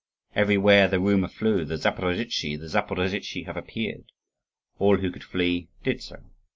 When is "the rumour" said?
0.87-1.27